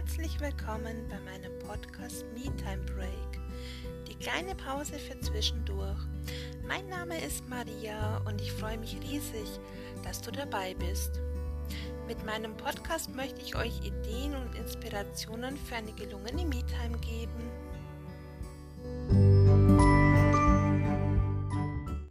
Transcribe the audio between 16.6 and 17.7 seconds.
Time geben.